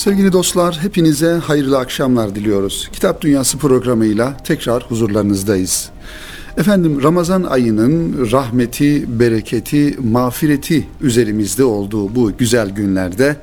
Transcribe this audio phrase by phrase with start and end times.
[0.00, 2.88] Sevgili dostlar, hepinize hayırlı akşamlar diliyoruz.
[2.92, 5.90] Kitap Dünyası programıyla tekrar huzurlarınızdayız.
[6.56, 13.36] Efendim Ramazan ayının rahmeti, bereketi, mağfireti üzerimizde olduğu bu güzel günlerde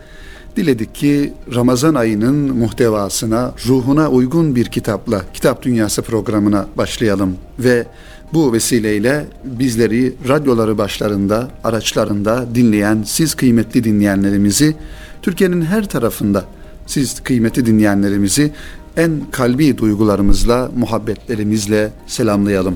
[0.56, 7.86] diledik ki Ramazan ayının muhtevasına, ruhuna uygun bir kitapla Kitap Dünyası programına başlayalım ve
[8.34, 14.76] bu vesileyle bizleri radyoları başlarında, araçlarında dinleyen siz kıymetli dinleyenlerimizi
[15.22, 16.46] Türkiye'nin her tarafında
[16.86, 18.52] siz kıymetli dinleyenlerimizi
[18.98, 22.76] en kalbi duygularımızla, muhabbetlerimizle selamlayalım.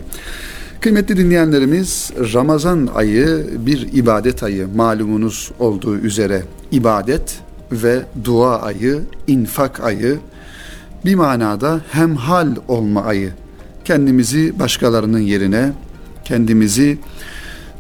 [0.81, 7.39] Kıymetli dinleyenlerimiz Ramazan ayı bir ibadet ayı malumunuz olduğu üzere ibadet
[7.71, 10.19] ve dua ayı, infak ayı
[11.05, 13.31] bir manada hemhal olma ayı.
[13.85, 15.71] Kendimizi başkalarının yerine,
[16.25, 16.97] kendimizi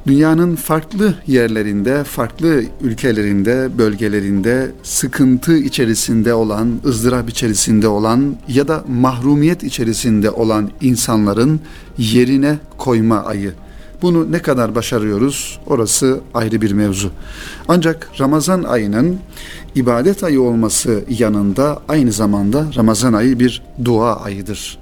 [0.07, 9.63] dünyanın farklı yerlerinde, farklı ülkelerinde, bölgelerinde sıkıntı içerisinde olan, ızdırap içerisinde olan ya da mahrumiyet
[9.63, 11.59] içerisinde olan insanların
[11.97, 13.53] yerine koyma ayı.
[14.01, 17.11] Bunu ne kadar başarıyoruz orası ayrı bir mevzu.
[17.67, 19.17] Ancak Ramazan ayının
[19.75, 24.77] ibadet ayı olması yanında aynı zamanda Ramazan ayı bir dua ayıdır.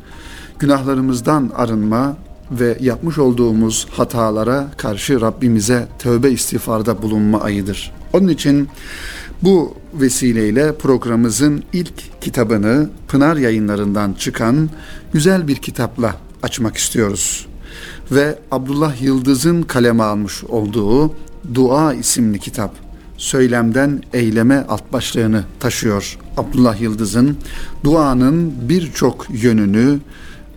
[0.59, 2.17] Günahlarımızdan arınma,
[2.51, 7.91] ve yapmış olduğumuz hatalara karşı Rabbimize tövbe istiğfarda bulunma ayıdır.
[8.13, 8.69] Onun için
[9.41, 14.69] bu vesileyle programımızın ilk kitabını Pınar yayınlarından çıkan
[15.13, 17.47] güzel bir kitapla açmak istiyoruz.
[18.11, 21.13] Ve Abdullah Yıldız'ın kaleme almış olduğu
[21.53, 22.75] Dua isimli kitap
[23.17, 26.17] söylemden eyleme alt başlığını taşıyor.
[26.37, 27.37] Abdullah Yıldız'ın
[27.83, 29.99] duanın birçok yönünü,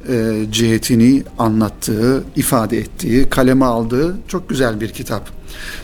[0.08, 5.30] e, cihetini anlattığı, ifade ettiği, kaleme aldığı çok güzel bir kitap.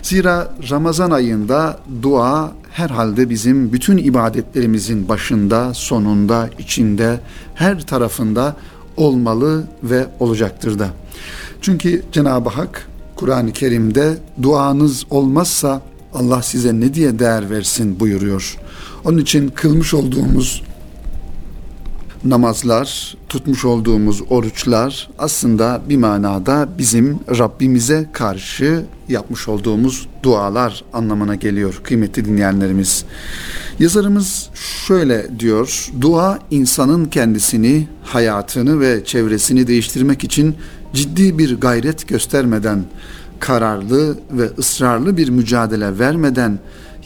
[0.02, 7.20] Zira Ramazan ayında dua herhalde bizim bütün ibadetlerimizin başında, sonunda, içinde,
[7.54, 8.56] her tarafında
[8.96, 10.88] olmalı ve olacaktır da.
[11.60, 15.82] Çünkü Cenab-ı Hak Kur'an-ı Kerim'de duanız olmazsa
[16.14, 18.56] Allah size ne diye değer versin buyuruyor.
[19.04, 20.62] Onun için kılmış olduğumuz
[22.24, 31.80] namazlar, tutmuş olduğumuz oruçlar aslında bir manada bizim Rabbimize karşı yapmış olduğumuz dualar anlamına geliyor
[31.84, 33.04] kıymetli dinleyenlerimiz.
[33.78, 34.50] Yazarımız
[34.86, 40.56] şöyle diyor, dua insanın kendisini, hayatını ve çevresini değiştirmek için
[40.92, 42.84] ciddi bir gayret göstermeden,
[43.40, 46.58] kararlı ve ısrarlı bir mücadele vermeden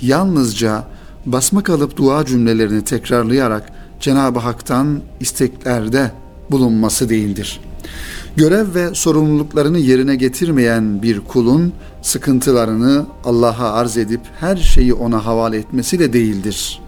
[0.02, 0.84] yalnızca
[1.26, 6.10] basma kalıp dua cümlelerini tekrarlayarak Cenab-ı Hak'tan isteklerde
[6.50, 7.60] bulunması değildir.
[8.36, 15.56] Görev ve sorumluluklarını yerine getirmeyen bir kulun sıkıntılarını Allah'a arz edip her şeyi ona havale
[15.56, 16.80] etmesi de değildir.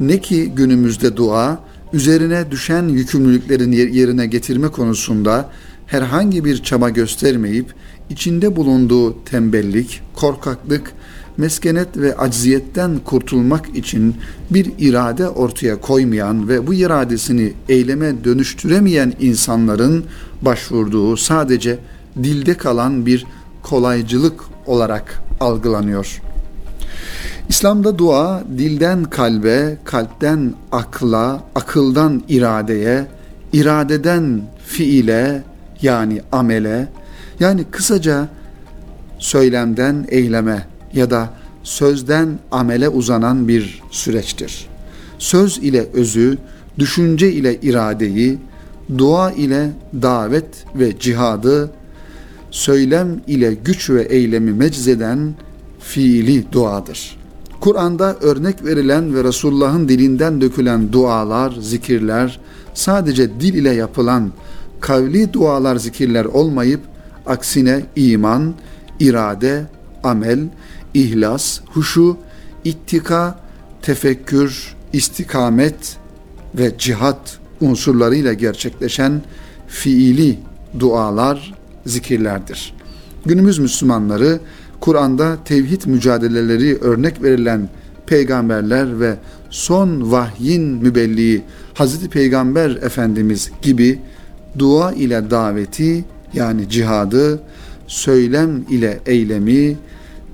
[0.00, 1.58] Ne ki günümüzde dua
[1.92, 5.50] üzerine düşen yükümlülüklerin yerine getirme konusunda
[5.86, 7.74] herhangi bir çaba göstermeyip
[8.10, 10.92] içinde bulunduğu tembellik, korkaklık
[11.38, 14.16] meskenet ve acziyetten kurtulmak için
[14.50, 20.04] bir irade ortaya koymayan ve bu iradesini eyleme dönüştüremeyen insanların
[20.42, 21.78] başvurduğu sadece
[22.22, 23.26] dilde kalan bir
[23.62, 26.22] kolaycılık olarak algılanıyor.
[27.48, 33.06] İslam'da dua dilden kalbe, kalpten akla, akıldan iradeye,
[33.52, 35.42] iradeden fiile
[35.82, 36.88] yani amele
[37.40, 38.28] yani kısaca
[39.18, 41.30] söylemden eyleme ya da
[41.62, 44.66] sözden amele uzanan bir süreçtir.
[45.18, 46.38] Söz ile özü,
[46.78, 48.38] düşünce ile iradeyi,
[48.98, 49.70] dua ile
[50.02, 51.70] davet ve cihadı,
[52.50, 55.34] söylem ile güç ve eylemi meczeden
[55.80, 57.18] fiili duadır.
[57.60, 62.40] Kur'an'da örnek verilen ve Resulullah'ın dilinden dökülen dualar, zikirler
[62.74, 64.32] sadece dil ile yapılan
[64.80, 66.80] kavli dualar, zikirler olmayıp
[67.26, 68.54] aksine iman,
[69.00, 69.64] irade,
[70.04, 70.38] amel,
[70.98, 72.16] ihlas, huşu,
[72.64, 73.38] ittika,
[73.82, 75.96] tefekkür, istikamet
[76.54, 79.22] ve cihat unsurlarıyla gerçekleşen
[79.68, 80.38] fiili
[80.78, 81.54] dualar,
[81.86, 82.74] zikirlerdir.
[83.26, 84.40] Günümüz Müslümanları
[84.80, 87.68] Kur'an'da tevhid mücadeleleri örnek verilen
[88.06, 89.14] peygamberler ve
[89.50, 91.42] son vahyin mübelliği
[91.74, 93.98] Hazreti Peygamber Efendimiz gibi
[94.58, 96.04] dua ile daveti
[96.34, 97.40] yani cihadı,
[97.86, 99.76] söylem ile eylemi,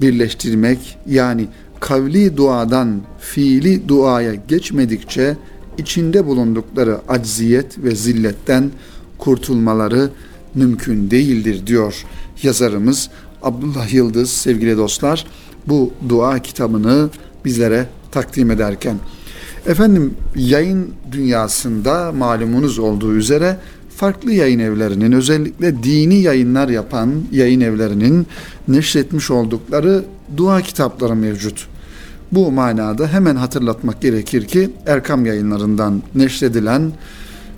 [0.00, 1.46] birleştirmek yani
[1.80, 5.36] kavli duadan fiili duaya geçmedikçe
[5.78, 8.70] içinde bulundukları acziyet ve zilletten
[9.18, 10.10] kurtulmaları
[10.54, 12.04] mümkün değildir diyor
[12.42, 13.10] yazarımız
[13.42, 15.26] Abdullah Yıldız sevgili dostlar
[15.68, 17.10] bu dua kitabını
[17.44, 18.96] bizlere takdim ederken.
[19.66, 23.56] Efendim yayın dünyasında malumunuz olduğu üzere
[23.96, 28.26] farklı yayın evlerinin özellikle dini yayınlar yapan yayın evlerinin
[28.68, 30.04] neşretmiş oldukları
[30.36, 31.66] dua kitapları mevcut.
[32.32, 36.92] Bu manada hemen hatırlatmak gerekir ki Erkam yayınlarından neşredilen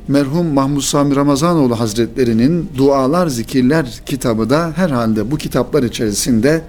[0.09, 6.63] merhum Mahmud Sami Ramazanoğlu Hazretleri'nin Dualar Zikirler kitabı da herhalde bu kitaplar içerisinde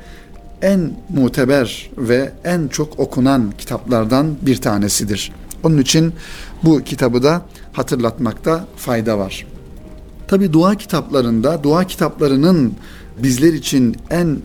[0.62, 5.32] en muteber ve en çok okunan kitaplardan bir tanesidir.
[5.64, 6.14] Onun için
[6.64, 7.42] bu kitabı da
[7.74, 9.46] hatırlatmakta fayda var.
[10.28, 12.74] Tabi dua kitaplarında, dua kitaplarının
[13.24, 14.38] bizler için en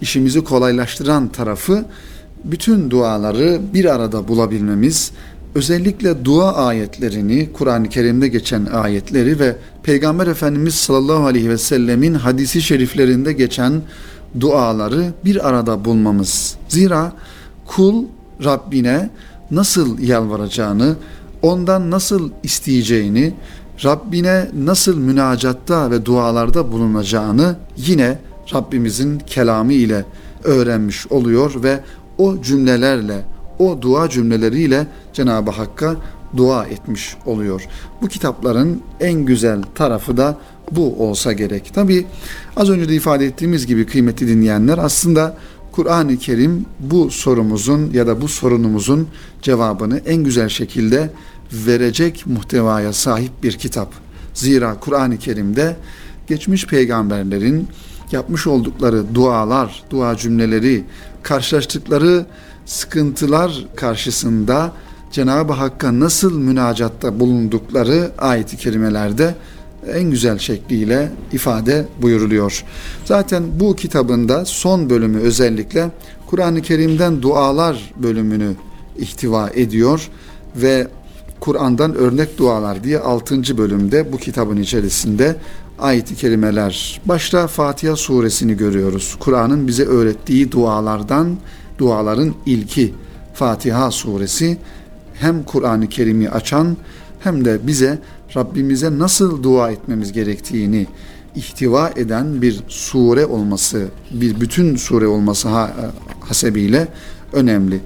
[0.00, 1.84] işimizi kolaylaştıran tarafı
[2.44, 5.10] bütün duaları bir arada bulabilmemiz,
[5.54, 12.62] özellikle dua ayetlerini, Kur'an-ı Kerim'de geçen ayetleri ve Peygamber Efendimiz sallallahu aleyhi ve sellemin hadisi
[12.62, 13.82] şeriflerinde geçen
[14.40, 16.56] duaları bir arada bulmamız.
[16.68, 17.12] Zira
[17.66, 18.04] kul
[18.44, 19.10] Rabbine
[19.50, 20.96] nasıl yalvaracağını,
[21.42, 23.34] ondan nasıl isteyeceğini,
[23.84, 28.18] Rabbine nasıl münacatta ve dualarda bulunacağını yine
[28.54, 30.04] Rabbimizin kelamı ile
[30.44, 31.80] öğrenmiş oluyor ve
[32.18, 33.24] o cümlelerle,
[33.58, 35.96] o dua cümleleriyle Cenab-ı Hakk'a
[36.36, 37.66] dua etmiş oluyor.
[38.02, 40.38] Bu kitapların en güzel tarafı da
[40.72, 41.74] bu olsa gerek.
[41.74, 42.06] Tabi
[42.56, 45.36] az önce de ifade ettiğimiz gibi kıymetli dinleyenler aslında
[45.72, 49.08] Kur'an-ı Kerim bu sorumuzun ya da bu sorunumuzun
[49.42, 51.10] cevabını en güzel şekilde
[51.52, 53.92] verecek muhtevaya sahip bir kitap.
[54.34, 55.76] Zira Kur'an-ı Kerim'de
[56.26, 57.68] geçmiş peygamberlerin
[58.12, 60.84] yapmış oldukları dualar, dua cümleleri,
[61.22, 62.26] karşılaştıkları
[62.66, 64.72] sıkıntılar karşısında
[65.12, 69.34] Cenab-ı Hakk'a nasıl münacatta bulundukları ayet-i kerimelerde
[69.92, 72.64] en güzel şekliyle ifade buyuruluyor.
[73.04, 75.90] Zaten bu kitabında son bölümü özellikle
[76.26, 78.54] Kur'an-ı Kerim'den dualar bölümünü
[78.98, 80.08] ihtiva ediyor
[80.56, 80.88] ve
[81.40, 83.58] Kur'an'dan örnek dualar diye 6.
[83.58, 85.36] bölümde bu kitabın içerisinde
[85.78, 87.00] ayet-i kerimeler.
[87.04, 89.16] Başta Fatiha suresini görüyoruz.
[89.20, 91.36] Kur'an'ın bize öğrettiği dualardan
[91.78, 92.94] duaların ilki
[93.34, 94.58] Fatiha suresi
[95.14, 96.76] hem Kur'an-ı Kerim'i açan
[97.20, 97.98] hem de bize
[98.36, 100.86] Rabbimize nasıl dua etmemiz gerektiğini
[101.34, 105.48] ihtiva eden bir sure olması, bir bütün sure olması
[106.20, 106.88] hasebiyle
[107.32, 107.80] önemli.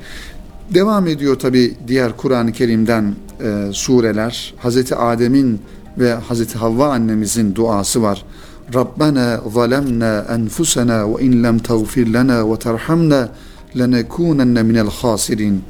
[0.74, 4.54] Devam ediyor tabi diğer Kur'an-ı Kerim'den e, sureler.
[4.58, 5.60] Hazreti Adem'in
[5.98, 8.24] ve Hazreti Havva annemizin duası var.
[8.74, 13.28] Rabbena zalemna enfusena ve in lem tağfir lana ve terhamna
[13.78, 15.62] lenekunenne minel hasirin.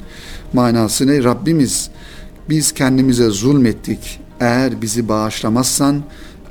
[0.53, 1.23] Manası ne?
[1.23, 1.89] Rabbimiz
[2.49, 4.19] biz kendimize zulmettik.
[4.39, 6.03] Eğer bizi bağışlamazsan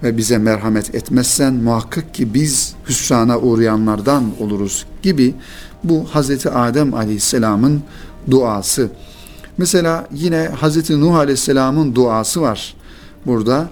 [0.03, 5.35] ve bize merhamet etmezsen muhakkak ki biz hüsrana uğrayanlardan oluruz gibi
[5.85, 7.83] bu Hazreti Adem Aleyhisselam'ın
[8.31, 8.91] duası.
[9.59, 12.75] Mesela yine Hazreti Nuh Aleyhisselam'ın duası var.
[13.27, 13.69] Burada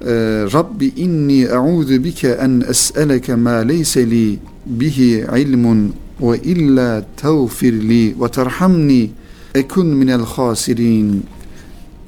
[0.00, 0.12] e,
[0.52, 8.28] Rabbi inni e'udhu bike en es'eleke ma leyse li bihi ilmun ve illa tağfirli ve
[8.28, 9.10] terhamni
[9.54, 11.24] ekun minel hasirin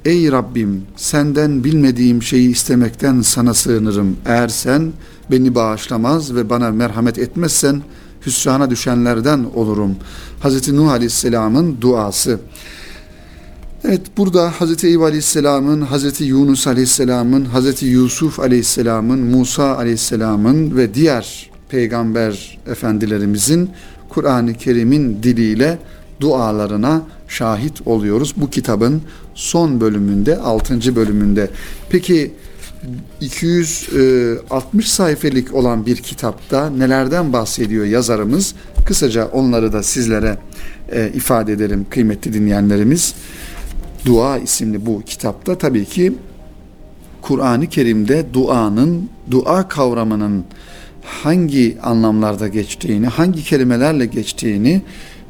[0.05, 4.17] Ey Rabbim senden bilmediğim şeyi istemekten sana sığınırım.
[4.27, 4.93] Eğer sen
[5.31, 7.83] beni bağışlamaz ve bana merhamet etmezsen
[8.27, 9.97] hüsrana düşenlerden olurum.
[10.45, 10.73] Hz.
[10.73, 12.41] Nuh Aleyhisselam'ın duası.
[13.85, 14.85] Evet burada Hz.
[14.85, 16.21] Eyüp Aleyhisselam'ın, Hz.
[16.21, 17.83] Yunus Aleyhisselam'ın, Hz.
[17.83, 23.71] Yusuf Aleyhisselam'ın, Musa Aleyhisselam'ın ve diğer peygamber efendilerimizin
[24.09, 25.79] Kur'an-ı Kerim'in diliyle
[26.21, 28.35] dualarına şahit oluyoruz.
[28.37, 29.03] Bu kitabın
[29.35, 30.97] son bölümünde, 6.
[30.97, 31.51] bölümünde.
[31.91, 32.33] Peki
[33.21, 38.55] 260 sayfelik olan bir kitapta nelerden bahsediyor yazarımız?
[38.87, 40.39] Kısaca onları da sizlere
[40.93, 43.15] e, ifade edelim kıymetli dinleyenlerimiz.
[44.07, 46.13] Dua isimli bu kitapta tabii ki
[47.23, 50.45] Kur'an-ı Kerim'de duanın, dua kavramının
[51.05, 54.83] hangi anlamlarda geçtiğini, hangi kelimelerle geçtiğini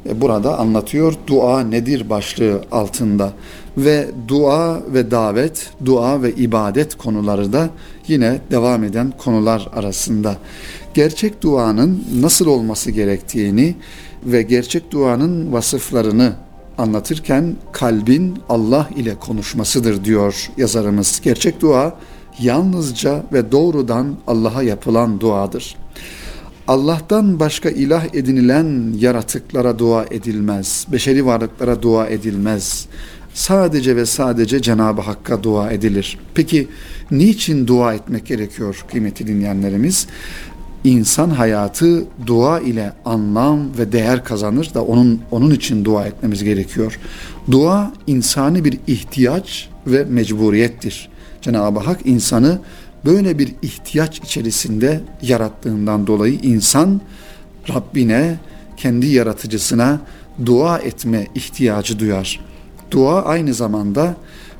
[0.09, 1.13] e, burada anlatıyor.
[1.27, 3.33] Dua nedir başlığı altında
[3.77, 7.69] ve dua ve davet, dua ve ibadet konuları da
[8.07, 10.37] yine devam eden konular arasında.
[10.93, 13.75] Gerçek duanın nasıl olması gerektiğini
[14.25, 16.33] ve gerçek duanın vasıflarını
[16.77, 21.21] anlatırken kalbin Allah ile konuşmasıdır diyor yazarımız.
[21.23, 21.95] Gerçek dua
[22.39, 25.75] yalnızca ve doğrudan Allah'a yapılan duadır.
[26.67, 30.87] Allah'tan başka ilah edinilen yaratıklara dua edilmez.
[30.91, 32.87] Beşeri varlıklara dua edilmez.
[33.33, 36.19] Sadece ve sadece Cenab-ı Hakk'a dua edilir.
[36.35, 36.67] Peki
[37.11, 40.07] niçin dua etmek gerekiyor kıymetli dinleyenlerimiz?
[40.83, 46.99] İnsan hayatı dua ile anlam ve değer kazanır da onun onun için dua etmemiz gerekiyor.
[47.51, 51.09] Dua insani bir ihtiyaç ve mecburiyettir.
[51.41, 52.59] Cenab-ı Hak insanı
[53.05, 57.01] böyle bir ihtiyaç içerisinde yarattığından dolayı insan
[57.69, 58.39] Rabbine,
[58.77, 59.99] kendi yaratıcısına
[60.45, 62.39] dua etme ihtiyacı duyar.
[62.91, 64.15] Dua aynı zamanda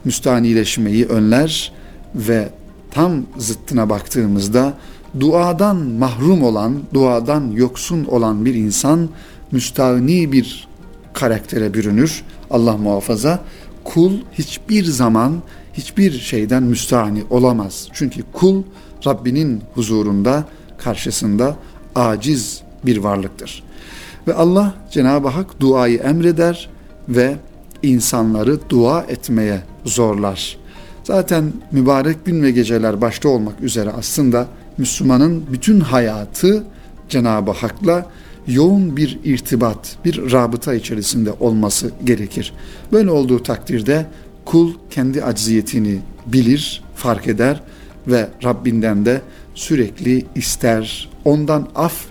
[0.05, 1.71] müstanileşmeyi önler
[2.15, 2.49] ve
[2.91, 4.73] tam zıttına baktığımızda
[5.19, 9.09] duadan mahrum olan, duadan yoksun olan bir insan
[9.51, 10.67] müstahni bir
[11.13, 12.23] karaktere bürünür.
[12.49, 13.39] Allah muhafaza
[13.83, 15.41] kul hiçbir zaman
[15.73, 17.87] hiçbir şeyden müstahni olamaz.
[17.93, 18.63] Çünkü kul
[19.05, 20.45] Rabbinin huzurunda,
[20.77, 21.55] karşısında
[21.95, 23.63] aciz bir varlıktır.
[24.27, 26.69] Ve Allah Cenab-ı Hak duayı emreder
[27.09, 27.35] ve
[27.83, 30.57] insanları dua etmeye zorlar.
[31.03, 34.47] Zaten mübarek gün ve geceler başta olmak üzere aslında
[34.77, 36.63] Müslümanın bütün hayatı
[37.09, 38.05] Cenab-ı Hak'la
[38.47, 42.53] yoğun bir irtibat, bir rabıta içerisinde olması gerekir.
[42.91, 44.05] Böyle olduğu takdirde
[44.45, 47.61] kul kendi acziyetini bilir, fark eder
[48.07, 49.21] ve Rabbinden de
[49.55, 52.05] sürekli ister, ondan af,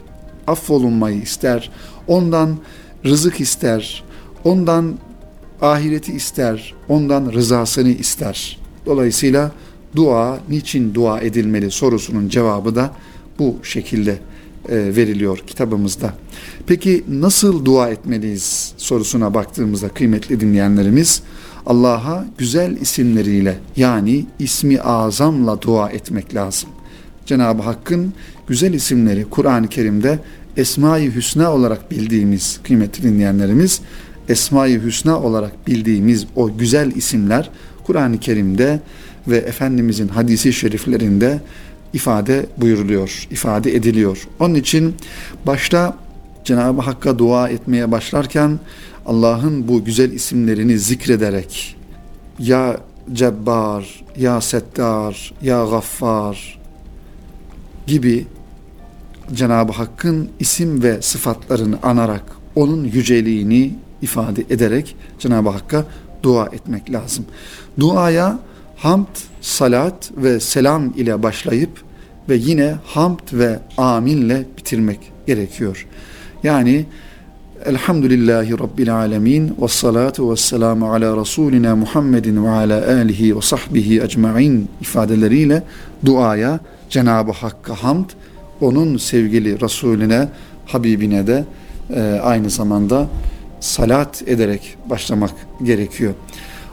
[0.46, 1.70] affolunmayı ister,
[2.06, 2.56] ondan
[3.04, 4.04] rızık ister,
[4.44, 4.98] ondan
[5.62, 8.58] ahireti ister, ondan rızasını ister.
[8.86, 9.50] Dolayısıyla
[9.96, 12.94] dua, niçin dua edilmeli sorusunun cevabı da
[13.38, 14.18] bu şekilde
[14.68, 16.14] e, veriliyor kitabımızda.
[16.66, 21.22] Peki nasıl dua etmeliyiz sorusuna baktığımızda kıymetli dinleyenlerimiz
[21.66, 26.70] Allah'a güzel isimleriyle yani ismi azamla dua etmek lazım.
[27.26, 28.12] Cenab-ı Hakk'ın
[28.46, 30.18] güzel isimleri Kur'an-ı Kerim'de
[30.56, 33.80] Esma-i Hüsna olarak bildiğimiz kıymetli dinleyenlerimiz
[34.28, 37.50] Esma-i Hüsna olarak bildiğimiz o güzel isimler
[37.84, 38.80] Kur'an-ı Kerim'de
[39.28, 41.40] ve Efendimizin hadisi şeriflerinde
[41.92, 44.28] ifade buyuruluyor, ifade ediliyor.
[44.40, 44.94] Onun için
[45.46, 45.96] başta
[46.44, 48.58] Cenab-ı Hakk'a dua etmeye başlarken
[49.06, 51.76] Allah'ın bu güzel isimlerini zikrederek
[52.38, 52.76] ya
[53.12, 56.58] Cebbar, ya Settar, ya Gaffar
[57.86, 58.26] gibi
[59.34, 62.24] Cenab-ı Hakk'ın isim ve sıfatlarını anarak
[62.54, 65.84] onun yüceliğini ifade ederek Cenab-ı Hakk'a
[66.22, 67.24] dua etmek lazım.
[67.80, 68.38] Duaya
[68.82, 69.06] hamd,
[69.40, 71.70] salat ve selam ile başlayıp
[72.28, 75.86] ve yine hamd ve aminle bitirmek gerekiyor.
[76.42, 76.86] Yani
[77.64, 84.02] Elhamdülillahi Rabbil Alemin ve salatu ve selamu ala Resulina Muhammedin ve ala alihi ve sahbihi
[84.02, 85.62] ecma'in ifadeleriyle
[86.04, 86.60] duaya
[86.90, 88.10] Cenab-ı Hakk'a hamd,
[88.60, 90.28] onun sevgili Resulüne,
[90.66, 91.44] Habibine de
[91.94, 93.08] e, aynı zamanda
[93.60, 95.32] salat ederek başlamak
[95.62, 96.14] gerekiyor.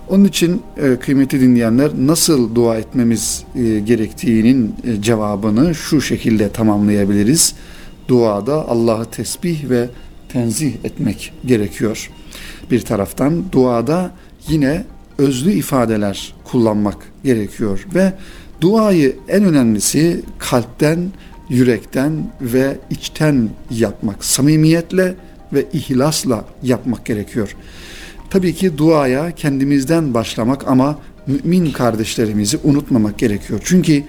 [0.10, 7.56] Onun için e, kıymetli dinleyenler nasıl dua etmemiz e, gerektiğinin e, cevabını şu şekilde tamamlayabiliriz.
[8.08, 9.90] Duada Allah'ı tesbih ve
[10.30, 12.12] tenzih etmek gerekiyor.
[12.72, 14.12] Bir taraftan duada
[14.48, 14.84] yine
[15.18, 18.14] özlü ifadeler kullanmak gerekiyor ve
[18.62, 21.12] duayı en önemlisi kalpten,
[21.50, 25.16] yürekten ve içten yapmak, samimiyetle
[25.54, 27.56] ve ihlasla yapmak gerekiyor.
[28.29, 33.62] Tabii ki duaya kendimizden başlamak ama mümin kardeşlerimizi unutmamak gerekiyor.
[33.63, 34.03] Çünkü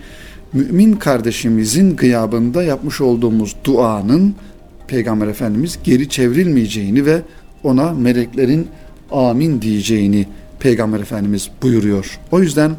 [0.52, 4.34] mümin kardeşimizin gıyabında yapmış olduğumuz duanın
[4.88, 7.22] Peygamber Efendimiz geri çevrilmeyeceğini ve
[7.62, 8.68] ona meleklerin
[9.10, 10.26] amin diyeceğini
[10.60, 12.18] Peygamber Efendimiz buyuruyor.
[12.32, 12.72] O yüzden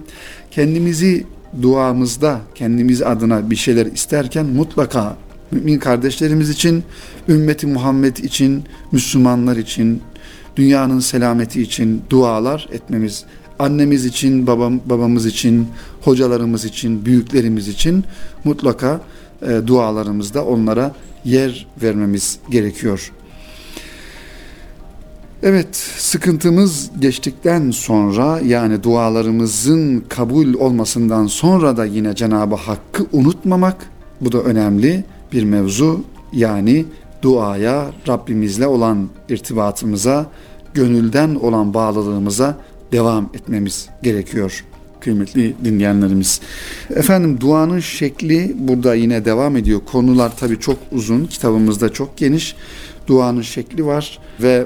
[0.52, 1.26] kendimizi
[1.62, 5.18] duamızda kendimiz adına bir şeyler isterken mutlaka
[5.52, 6.84] mümin kardeşlerimiz için,
[7.30, 10.02] ümmeti Muhammed için, Müslümanlar için,
[10.60, 13.26] dünyanın selameti için dualar etmemiz,
[13.60, 15.68] annemiz için, babam, babamız için,
[16.02, 18.04] hocalarımız için, büyüklerimiz için
[18.44, 19.02] mutlaka
[19.42, 23.12] e, dualarımızda onlara yer vermemiz gerekiyor.
[25.44, 33.90] Evet, sıkıntımız geçtikten sonra yani dualarımızın kabul olmasından sonra da yine Cenab-ı Hakk'ı unutmamak
[34.22, 36.04] bu da önemli bir mevzu.
[36.34, 36.86] Yani
[37.22, 40.26] duaya, Rabbimizle olan irtibatımıza,
[40.74, 42.58] gönülden olan bağlılığımıza
[42.92, 44.64] devam etmemiz gerekiyor
[45.00, 46.42] kıymetli dinleyenlerimiz.
[46.90, 49.82] Efendim duanın şekli burada yine devam ediyor.
[49.92, 52.56] Konular tabii çok uzun, kitabımızda çok geniş.
[53.08, 54.66] Duanın şekli var ve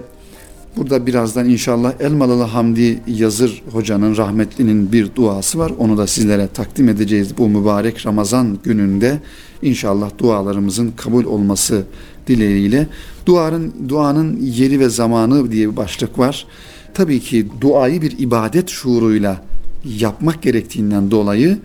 [0.77, 5.71] burada birazdan inşallah Elmalılı Hamdi Yazır hocanın rahmetlinin bir duası var.
[5.77, 9.19] Onu da sizlere takdim edeceğiz bu mübarek Ramazan gününde.
[9.61, 11.83] İnşallah dualarımızın kabul olması
[12.27, 12.87] dileğiyle.
[13.25, 16.47] Duanın, duanın yeri ve zamanı diye bir başlık var.
[16.93, 19.41] Tabii ki duayı bir ibadet şuuruyla
[19.85, 21.57] yapmak gerektiğinden dolayı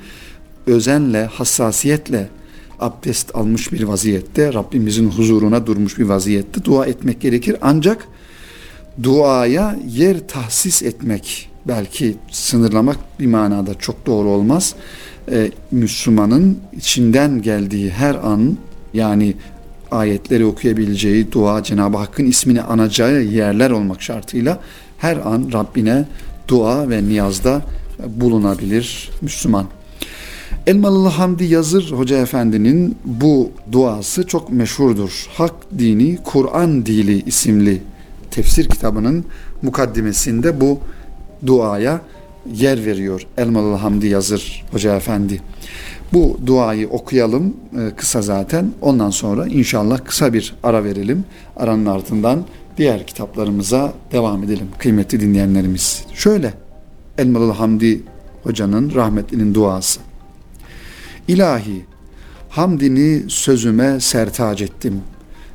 [0.66, 2.28] özenle, hassasiyetle
[2.80, 7.56] abdest almış bir vaziyette, Rabbimizin huzuruna durmuş bir vaziyette dua etmek gerekir.
[7.60, 8.08] Ancak
[9.02, 14.74] duaya yer tahsis etmek, belki sınırlamak bir manada çok doğru olmaz.
[15.30, 18.56] Ee, Müslümanın içinden geldiği her an
[18.94, 19.34] yani
[19.90, 24.60] ayetleri okuyabileceği dua Cenab-ı Hakk'ın ismini anacağı yerler olmak şartıyla
[24.98, 26.04] her an Rabbine
[26.48, 27.62] dua ve niyazda
[28.06, 29.66] bulunabilir Müslüman.
[30.66, 35.26] Elmalılı Hamdi Yazır Hoca Efendi'nin bu duası çok meşhurdur.
[35.34, 37.82] Hak Dini Kur'an Dili isimli
[38.38, 39.24] tefsir kitabının
[39.62, 40.78] mukaddimesinde bu
[41.46, 42.00] duaya
[42.52, 45.40] yer veriyor Elmalılı Hamdi Yazır Hoca Efendi.
[46.12, 48.72] Bu duayı okuyalım e, kısa zaten.
[48.80, 51.24] Ondan sonra inşallah kısa bir ara verelim.
[51.56, 52.44] Aranın ardından
[52.76, 56.04] diğer kitaplarımıza devam edelim kıymetli dinleyenlerimiz.
[56.14, 56.54] Şöyle
[57.18, 58.02] Elmalılı Hamdi
[58.42, 60.00] Hoca'nın rahmetlinin duası.
[61.28, 61.84] İlahi
[62.48, 65.00] hamdini sözüme sertac ettim.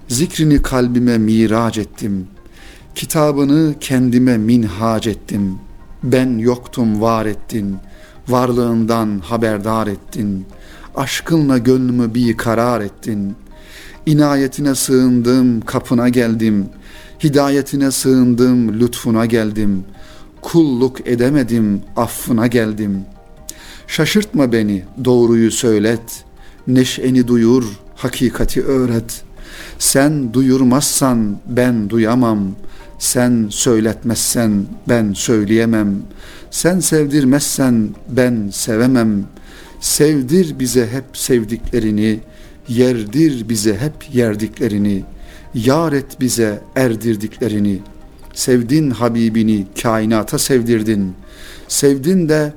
[0.08, 2.28] Zikrini kalbime mirac ettim.
[2.96, 5.60] Kitabını kendime minhac ettim.
[6.04, 7.78] Ben yoktum var ettin.
[8.28, 10.46] Varlığından haberdar ettin.
[10.96, 13.36] Aşkınla gönlümü bir karar ettin.
[14.06, 16.66] İnayetine sığındım, kapına geldim.
[17.24, 19.84] Hidayetine sığındım, lütfuna geldim.
[20.42, 23.02] Kulluk edemedim, affına geldim.
[23.88, 26.24] Şaşırtma beni, doğruyu söylet.
[26.68, 27.64] Neşeni duyur,
[27.96, 29.24] hakikati öğret.
[29.80, 32.40] Sen duyurmazsan ben duyamam.
[33.00, 35.96] Sen söyletmezsen ben söyleyemem.
[36.52, 39.26] Sen sevdirmezsen ben sevemem.
[39.82, 42.20] Sevdir bize hep sevdiklerini,
[42.68, 45.04] yerdir bize hep yerdiklerini,
[45.54, 47.80] yar et bize erdirdiklerini.
[48.34, 51.14] Sevdin Habibini kainata sevdirdin.
[51.68, 52.54] Sevdin de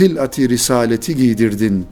[0.00, 1.86] hilati risaleti giydirdin.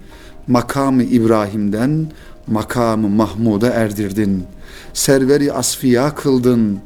[0.47, 2.07] Makamı İbrahim'den
[2.47, 4.45] makamı Mahmud'a erdirdin.
[4.93, 6.79] Serveri asfiya kıldın.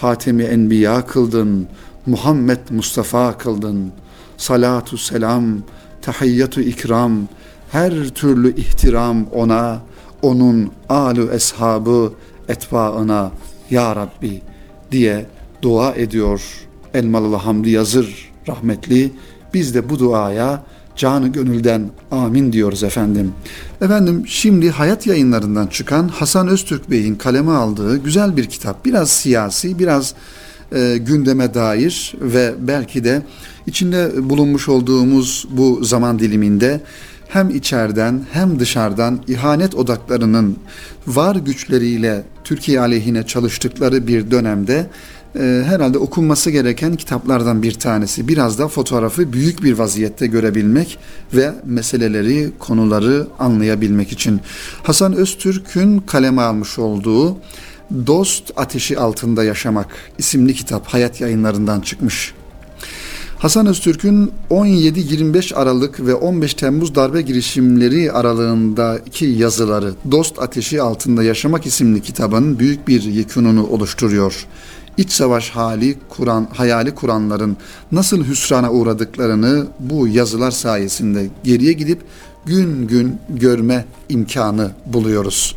[0.00, 1.66] Hatemi enbiya kıldın.
[2.06, 3.92] Muhammed Mustafa kıldın.
[4.36, 5.44] Salatu selam,
[6.02, 7.28] tahiyyatu ikram,
[7.72, 9.80] her türlü ihtiram ona,
[10.22, 12.12] onun alu eshabı
[12.48, 13.30] etbaına
[13.70, 14.42] ya Rabbi
[14.92, 15.26] diye
[15.62, 16.42] dua ediyor
[16.94, 19.12] Elmalılı Hamdi Yazır rahmetli.
[19.54, 20.62] Biz de bu duaya
[20.98, 23.32] canı gönülden amin diyoruz efendim.
[23.80, 28.84] Efendim şimdi Hayat Yayınlarından çıkan Hasan Öztürk Bey'in kaleme aldığı güzel bir kitap.
[28.84, 30.14] Biraz siyasi, biraz
[30.72, 33.22] e, gündeme dair ve belki de
[33.66, 36.80] içinde bulunmuş olduğumuz bu zaman diliminde
[37.28, 40.56] hem içeriden hem dışarıdan ihanet odaklarının
[41.06, 44.86] var güçleriyle Türkiye aleyhine çalıştıkları bir dönemde
[45.36, 48.28] e, herhalde okunması gereken kitaplardan bir tanesi.
[48.28, 50.98] Biraz da fotoğrafı büyük bir vaziyette görebilmek
[51.34, 54.40] ve meseleleri, konuları anlayabilmek için.
[54.82, 57.36] Hasan Öztürk'ün kaleme almış olduğu
[58.06, 59.86] Dost Ateşi Altında Yaşamak
[60.18, 62.34] isimli kitap hayat yayınlarından çıkmış.
[63.38, 71.66] Hasan Öztürk'ün 17-25 Aralık ve 15 Temmuz darbe girişimleri aralığındaki yazıları Dost Ateşi Altında Yaşamak
[71.66, 74.46] isimli kitabın büyük bir yekününü oluşturuyor.
[74.98, 77.56] İç savaş hali kuran, hayali kuranların
[77.92, 82.00] nasıl hüsrana uğradıklarını bu yazılar sayesinde geriye gidip
[82.46, 85.56] gün gün görme imkanı buluyoruz.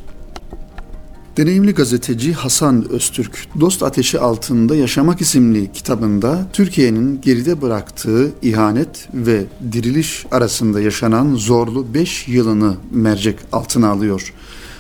[1.37, 9.45] Deneyimli gazeteci Hasan Öztürk, Dost Ateşi Altında Yaşamak isimli kitabında Türkiye'nin geride bıraktığı ihanet ve
[9.71, 14.33] diriliş arasında yaşanan zorlu 5 yılını mercek altına alıyor.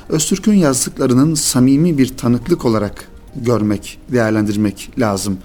[0.09, 5.37] Öztürk'ün yazdıklarının samimi bir tanıklık olarak görmek, değerlendirmek lazım.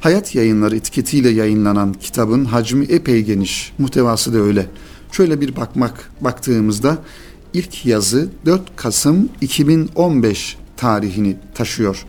[0.00, 4.66] Hayat yayınları etiketiyle yayınlanan kitabın hacmi epey geniş, muhtevası da öyle.
[5.12, 6.98] Şöyle bir bakmak baktığımızda
[7.54, 12.04] ilk yazı 4 Kasım 2015 tarihini taşıyor.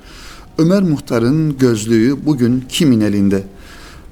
[0.57, 3.43] Ömer Muhtar'ın gözlüğü bugün kimin elinde?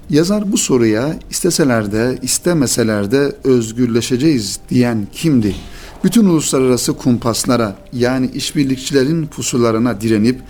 [0.09, 5.55] Yazar bu soruya isteseler de istemeseler de özgürleşeceğiz diyen kimdi?
[6.03, 10.41] Bütün uluslararası kumpaslara yani işbirlikçilerin pusularına direnip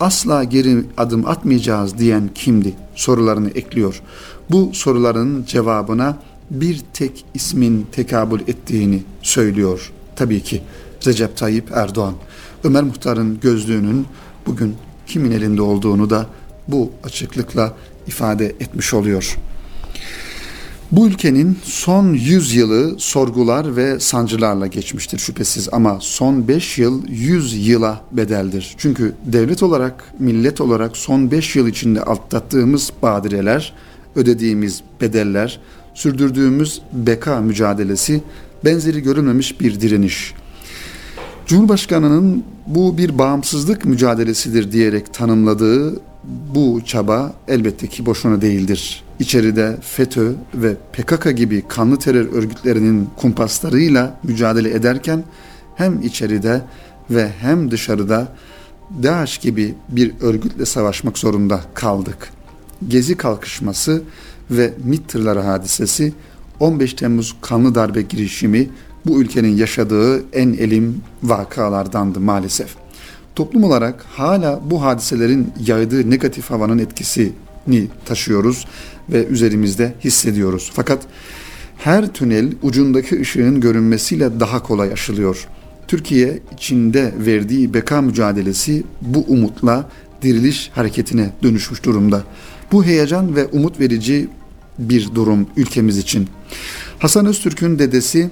[0.00, 4.02] asla geri adım atmayacağız diyen kimdi sorularını ekliyor.
[4.50, 6.18] Bu soruların cevabına
[6.50, 9.92] bir tek ismin tekabül ettiğini söylüyor.
[10.16, 10.62] Tabii ki
[11.06, 12.14] Recep Tayyip Erdoğan.
[12.64, 14.06] Ömer Muhtar'ın gözlüğünün
[14.46, 14.76] bugün
[15.06, 16.26] kimin elinde olduğunu da
[16.68, 17.74] bu açıklıkla
[18.06, 19.36] ifade etmiş oluyor.
[20.96, 27.68] Bu ülkenin son 100 yılı sorgular ve sancılarla geçmiştir şüphesiz ama son 5 yıl 100
[27.68, 28.74] yıla bedeldir.
[28.78, 33.72] Çünkü devlet olarak, millet olarak son 5 yıl içinde atlattığımız badireler,
[34.16, 35.60] ödediğimiz bedeller,
[35.94, 38.22] sürdürdüğümüz beka mücadelesi
[38.64, 40.34] benzeri görülmemiş bir direniş.
[41.46, 46.00] Cumhurbaşkanının bu bir bağımsızlık mücadelesidir diyerek tanımladığı
[46.54, 49.04] bu çaba elbette ki boşuna değildir.
[49.18, 55.24] İçeride FETÖ ve PKK gibi kanlı terör örgütlerinin kumpaslarıyla mücadele ederken
[55.76, 56.62] hem içeride
[57.10, 58.28] ve hem dışarıda
[59.02, 62.30] DAEŞ gibi bir örgütle savaşmak zorunda kaldık.
[62.88, 64.02] Gezi kalkışması
[64.50, 66.12] ve MİT tırları hadisesi
[66.60, 68.68] 15 Temmuz kanlı darbe girişimi
[69.06, 72.74] bu ülkenin yaşadığı en elim vakalardandı maalesef.
[73.34, 78.66] Toplum olarak hala bu hadiselerin yaydığı negatif havanın etkisini taşıyoruz
[79.08, 80.70] ve üzerimizde hissediyoruz.
[80.74, 81.02] Fakat
[81.76, 85.48] her tünel ucundaki ışığın görünmesiyle daha kolay aşılıyor.
[85.88, 89.90] Türkiye içinde verdiği beka mücadelesi bu umutla
[90.22, 92.24] diriliş hareketine dönüşmüş durumda.
[92.72, 94.28] Bu heyecan ve umut verici
[94.78, 96.28] bir durum ülkemiz için.
[96.98, 98.30] Hasan Öztürk'ün dedesi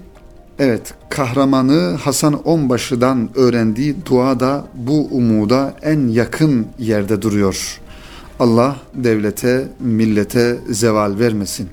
[0.58, 7.80] evet kahramanı Hasan Onbaşı'dan öğrendiği duada bu umuda en yakın yerde duruyor.
[8.38, 11.68] Allah devlete, millete zeval vermesin.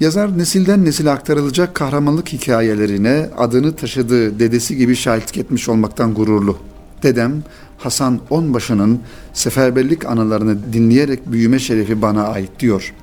[0.00, 6.58] Yazar nesilden nesile aktarılacak kahramanlık hikayelerine adını taşıdığı dedesi gibi şahitlik etmiş olmaktan gururlu.
[7.02, 7.42] Dedem
[7.78, 9.00] Hasan Onbaşı'nın
[9.32, 12.94] seferberlik anılarını dinleyerek büyüme şerefi bana ait diyor.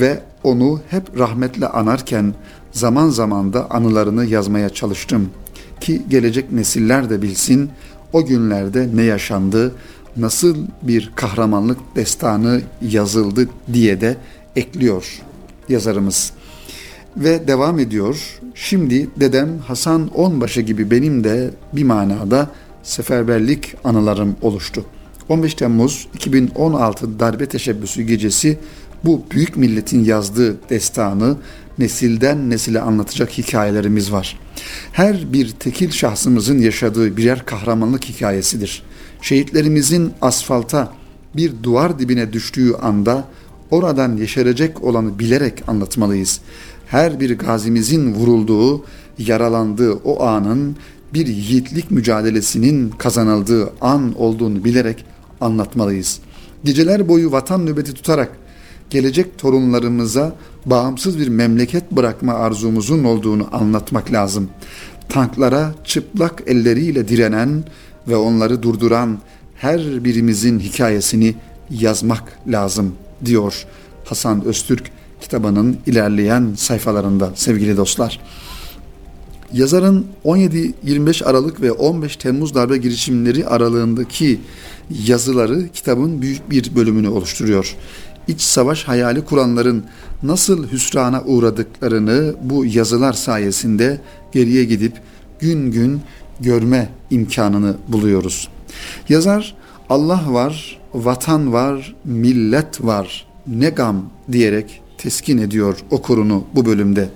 [0.00, 2.34] Ve onu hep rahmetle anarken
[2.72, 5.30] zaman zaman da anılarını yazmaya çalıştım
[5.80, 7.70] ki gelecek nesiller de bilsin
[8.12, 9.74] o günlerde ne yaşandı,
[10.16, 14.16] nasıl bir kahramanlık destanı yazıldı diye de
[14.56, 15.22] ekliyor
[15.68, 16.32] yazarımız.
[17.16, 18.40] Ve devam ediyor.
[18.54, 22.50] Şimdi dedem Hasan Onbaşı gibi benim de bir manada
[22.82, 24.84] seferberlik anılarım oluştu.
[25.28, 28.58] 15 Temmuz 2016 darbe teşebbüsü gecesi
[29.04, 31.36] bu büyük milletin yazdığı destanı
[31.78, 34.38] nesilden nesile anlatacak hikayelerimiz var.
[34.92, 38.82] Her bir tekil şahsımızın yaşadığı birer kahramanlık hikayesidir.
[39.22, 40.92] Şehitlerimizin asfalta
[41.36, 43.24] bir duvar dibine düştüğü anda
[43.70, 46.40] oradan yeşerecek olanı bilerek anlatmalıyız.
[46.86, 48.84] Her bir gazimizin vurulduğu,
[49.18, 50.76] yaralandığı o anın
[51.14, 55.04] bir yiğitlik mücadelesinin kazanıldığı an olduğunu bilerek
[55.40, 56.20] anlatmalıyız.
[56.64, 58.41] Geceler boyu vatan nöbeti tutarak
[58.92, 64.48] gelecek torunlarımıza bağımsız bir memleket bırakma arzumuzun olduğunu anlatmak lazım.
[65.08, 67.64] Tanklara çıplak elleriyle direnen
[68.08, 69.18] ve onları durduran
[69.56, 71.34] her birimizin hikayesini
[71.70, 73.66] yazmak lazım diyor
[74.04, 78.20] Hasan Öztürk kitabının ilerleyen sayfalarında sevgili dostlar.
[79.52, 84.40] Yazarın 17-25 Aralık ve 15 Temmuz darbe girişimleri aralığındaki
[85.06, 87.76] yazıları kitabın büyük bir bölümünü oluşturuyor.
[88.28, 89.84] İç savaş hayali kuranların
[90.22, 94.00] nasıl hüsrana uğradıklarını bu yazılar sayesinde
[94.32, 94.92] geriye gidip
[95.40, 96.00] gün gün
[96.40, 98.48] görme imkanını buluyoruz.
[99.08, 99.54] Yazar
[99.88, 107.08] Allah var, vatan var, millet var, ne gam diyerek teskin ediyor okurunu bu bölümde.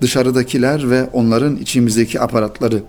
[0.00, 2.82] Dışarıdakiler ve onların içimizdeki aparatları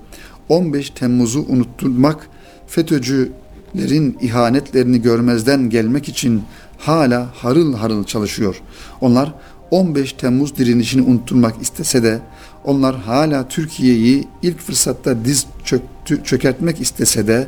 [0.49, 2.27] 15 Temmuz'u unutturmak,
[2.67, 6.43] FETÖ'cülerin ihanetlerini görmezden gelmek için
[6.87, 8.61] hala harıl harıl çalışıyor.
[9.01, 9.33] Onlar
[9.71, 12.19] 15 Temmuz direnişini unutturmak istese de
[12.63, 17.47] onlar hala Türkiye'yi ilk fırsatta diz çöktü, çökertmek istese de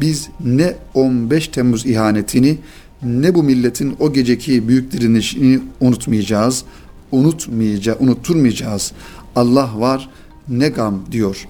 [0.00, 2.58] biz ne 15 Temmuz ihanetini
[3.02, 6.64] ne bu milletin o geceki büyük direnişini unutmayacağız.
[7.12, 8.92] Unutmayacağız, unutturmayacağız.
[9.36, 10.10] Allah var
[10.48, 11.48] ne gam diyor.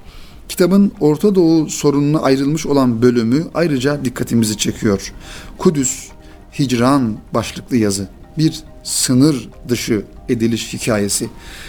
[0.49, 5.13] Kitabın Orta Doğu sorununa ayrılmış olan bölümü ayrıca dikkatimizi çekiyor.
[5.59, 6.09] Kudüs,
[6.59, 8.09] Hicran başlıklı yazı.
[8.39, 11.29] Bir sınır dışı ediliş hikayesi.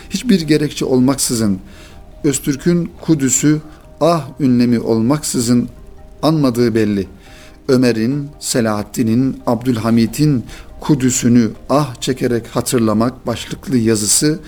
[0.10, 1.60] Hiçbir gerekçe olmaksızın
[2.24, 3.62] Öztürk'ün Kudüs'ü
[4.02, 5.70] ah ünlemi olmaksızın
[6.22, 7.08] anmadığı belli.
[7.68, 10.44] Ömer'in, Selahaddin'in, Abdülhamit'in
[10.80, 14.40] Kudüs'ünü ah çekerek hatırlamak başlıklı yazısı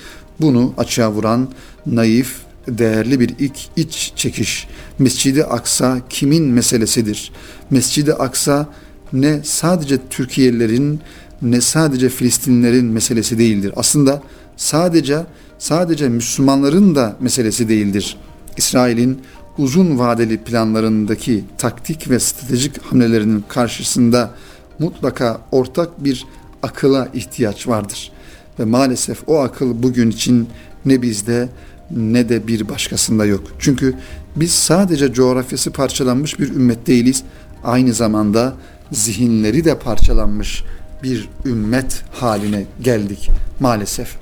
[0.42, 1.50] bunu açığa vuran
[1.86, 2.36] naif,
[2.68, 4.68] değerli bir iç, iç çekiş.
[5.00, 7.32] Mescidi Aksa kimin meselesidir?
[7.70, 8.70] Mescidi Aksa
[9.14, 11.00] ne sadece Türkiye'lilerin
[11.42, 13.74] ne sadece Filistinlilerin meselesi değildir.
[13.76, 14.22] Aslında
[14.58, 15.26] sadece
[15.60, 18.18] sadece Müslümanların da meselesi değildir.
[18.58, 19.22] İsrail'in
[19.58, 24.32] uzun vadeli planlarındaki taktik ve stratejik hamlelerinin karşısında
[24.80, 26.26] mutlaka ortak bir
[26.64, 28.12] akıla ihtiyaç vardır.
[28.60, 30.48] Ve maalesef o akıl bugün için
[30.86, 31.50] ne bizde
[31.92, 33.44] ne de bir başkasında yok.
[33.60, 33.96] Çünkü
[34.36, 37.24] biz sadece coğrafyası parçalanmış bir ümmet değiliz.
[37.64, 38.54] Aynı zamanda
[38.92, 40.64] zihinleri de parçalanmış
[41.04, 44.16] bir ümmet haline geldik maalesef.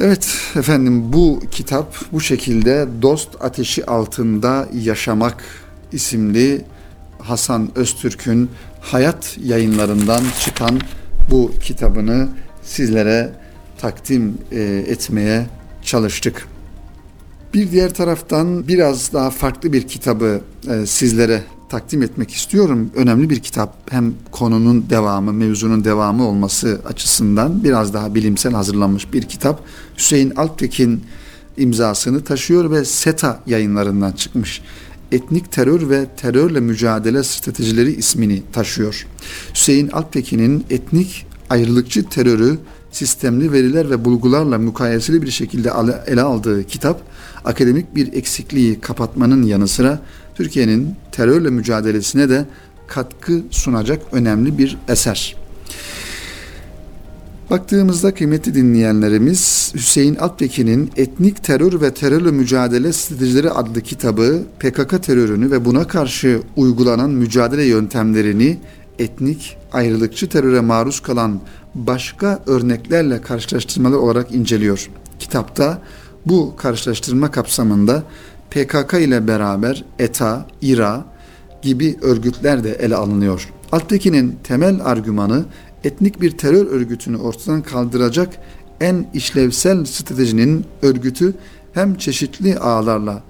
[0.00, 5.44] Evet efendim bu kitap bu şekilde Dost Ateşi Altında Yaşamak
[5.92, 6.64] isimli
[7.18, 10.80] Hasan Öztürk'ün Hayat yayınlarından çıkan
[11.30, 12.28] bu kitabını
[12.62, 13.32] sizlere
[13.78, 15.46] takdim e, etmeye
[15.82, 16.48] çalıştık.
[17.54, 20.40] Bir diğer taraftan biraz daha farklı bir kitabı
[20.70, 22.90] e, sizlere takdim etmek istiyorum.
[22.94, 23.92] Önemli bir kitap.
[23.92, 29.60] Hem konunun devamı, mevzunun devamı olması açısından biraz daha bilimsel hazırlanmış bir kitap.
[29.96, 31.04] Hüseyin Alptekin
[31.56, 34.62] imzasını taşıyor ve SETA yayınlarından çıkmış.
[35.12, 39.06] Etnik terör ve terörle mücadele stratejileri ismini taşıyor.
[39.54, 42.58] Hüseyin Alptekin'in etnik ayrılıkçı terörü
[42.92, 45.72] sistemli veriler ve bulgularla mukayeseli bir şekilde
[46.06, 47.00] ele aldığı kitap
[47.44, 50.00] akademik bir eksikliği kapatmanın yanı sıra
[50.34, 52.46] Türkiye'nin terörle mücadelesine de
[52.86, 55.36] katkı sunacak önemli bir eser.
[57.50, 65.50] Baktığımızda kıymetli dinleyenlerimiz Hüseyin Alptekin'in Etnik Terör ve Terörle Mücadele Stratejileri adlı kitabı PKK terörünü
[65.50, 68.58] ve buna karşı uygulanan mücadele yöntemlerini
[68.98, 71.40] etnik ayrılıkçı teröre maruz kalan
[71.74, 74.90] başka örneklerle karşılaştırmalı olarak inceliyor.
[75.18, 75.82] Kitapta
[76.26, 78.02] bu karşılaştırma kapsamında
[78.50, 81.04] PKK ile beraber ETA, İRA
[81.62, 83.52] gibi örgütler de ele alınıyor.
[83.72, 85.44] Alttaki'nin temel argümanı
[85.84, 88.28] etnik bir terör örgütünü ortadan kaldıracak
[88.80, 91.34] en işlevsel stratejinin örgütü
[91.72, 93.22] hem çeşitli ağlarla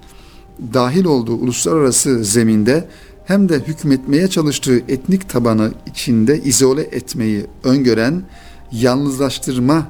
[0.74, 2.88] dahil olduğu uluslararası zeminde
[3.24, 8.22] hem de hükmetmeye çalıştığı etnik tabanı içinde izole etmeyi öngören
[8.72, 9.87] yalnızlaştırma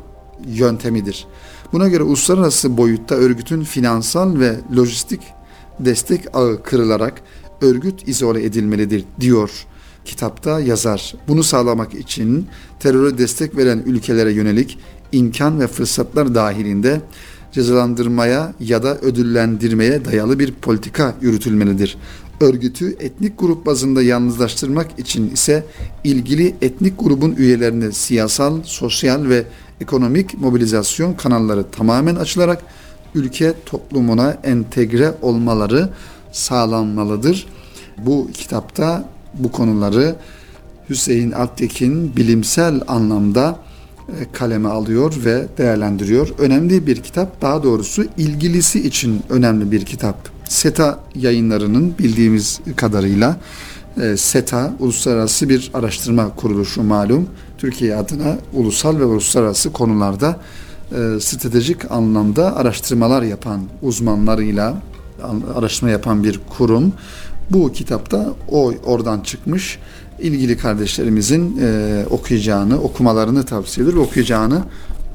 [0.47, 1.27] yöntemidir.
[1.73, 5.21] Buna göre uluslararası boyutta örgütün finansal ve lojistik
[5.81, 7.23] destek ağı kırılarak
[7.61, 9.51] örgüt izole edilmelidir diyor
[10.05, 11.15] kitapta yazar.
[11.29, 12.47] Bunu sağlamak için
[12.81, 14.79] teröre destek veren ülkelere yönelik
[15.13, 17.01] imkan ve fırsatlar dahilinde
[17.53, 21.99] cezalandırmaya ya da ödüllendirmeye dayalı bir politika yürütülmelidir.
[22.41, 25.65] Örgütü etnik grup bazında yalnızlaştırmak için ise
[26.05, 29.45] ilgili etnik grubun üyelerine siyasal, sosyal ve
[29.81, 32.63] ekonomik mobilizasyon kanalları tamamen açılarak
[33.15, 35.89] ülke toplumuna entegre olmaları
[36.33, 37.47] sağlanmalıdır.
[37.99, 40.17] Bu kitapta bu konuları
[40.91, 43.59] Hüseyin Alptekin bilimsel anlamda
[44.09, 46.29] e, kaleme alıyor ve değerlendiriyor.
[46.39, 50.29] Önemli bir kitap, daha doğrusu ilgilisi için önemli bir kitap.
[50.49, 53.37] SETA yayınlarının bildiğimiz kadarıyla
[54.03, 57.29] e, SETA uluslararası bir araştırma kuruluşu malum.
[57.65, 60.41] Türkiye adına ulusal ve uluslararası konularda
[60.91, 64.75] e, stratejik anlamda araştırmalar yapan uzmanlarıyla
[65.55, 66.93] araştırma yapan bir kurum.
[67.51, 69.79] Bu kitapta o oradan çıkmış
[70.19, 74.63] ilgili kardeşlerimizin e, okuyacağını, okumalarını tavsiye ediyor okuyacağını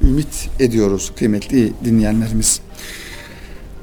[0.02, 2.60] ümit ediyoruz kıymetli dinleyenlerimiz.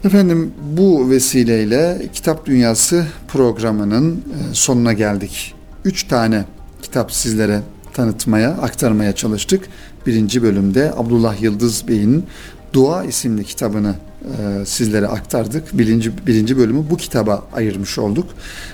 [0.03, 5.53] Efendim bu vesileyle Kitap Dünyası programının e, sonuna geldik.
[5.86, 6.45] Üç tane
[6.82, 7.62] kitap sizlere
[7.97, 9.69] tanıtmaya, aktarmaya çalıştık.
[10.05, 12.25] Birinci bölümde Abdullah Yıldız Bey'in
[12.73, 15.77] Dua isimli kitabını e, sizlere aktardık.
[15.77, 18.25] Birinci, birinci bölümü bu kitaba ayırmış olduk.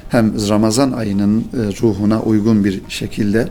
[0.10, 1.44] Hem Ramazan ayının e,
[1.82, 3.48] ruhuna uygun bir şekilde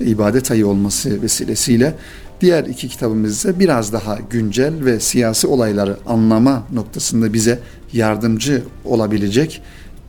[0.00, 1.94] ibadet ayı olması vesilesiyle
[2.40, 7.58] diğer iki kitabımız ise biraz daha güncel ve siyasi olayları anlama noktasında bize
[7.92, 9.62] yardımcı olabilecek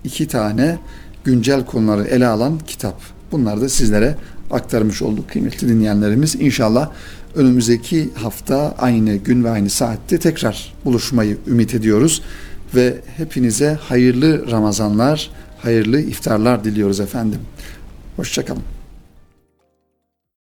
[0.03, 0.77] iki tane
[1.23, 3.01] güncel konuları ele alan kitap.
[3.31, 4.15] Bunları da sizlere
[4.53, 6.35] aktarmış olduk kıymetli dinleyenlerimiz.
[6.35, 6.91] İnşallah
[7.35, 12.21] önümüzdeki hafta aynı gün ve aynı saatte tekrar buluşmayı ümit ediyoruz
[12.75, 15.29] ve hepinize hayırlı Ramazanlar,
[15.61, 17.39] hayırlı iftarlar diliyoruz efendim.
[18.15, 18.72] Hoşçakalın.